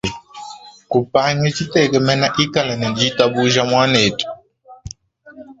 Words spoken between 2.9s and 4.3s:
ditabuja muanetu.